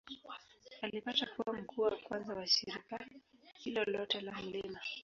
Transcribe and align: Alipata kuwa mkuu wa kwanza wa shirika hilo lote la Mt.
Alipata 0.81 1.25
kuwa 1.25 1.55
mkuu 1.57 1.81
wa 1.81 1.91
kwanza 2.03 2.35
wa 2.35 2.47
shirika 2.47 3.05
hilo 3.55 3.83
lote 3.83 4.21
la 4.21 4.31
Mt. 4.31 4.77